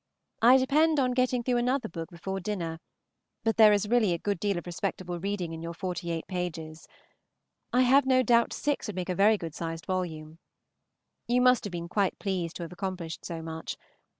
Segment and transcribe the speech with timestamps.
[0.41, 2.79] I depend on getting through another book before dinner,
[3.43, 6.87] but there is really a good deal of respectable reading in your forty eight pages.
[7.71, 10.39] I have no doubt six would make a very good sized volume.
[11.27, 13.77] You must have been quite pleased to have accomplished so much.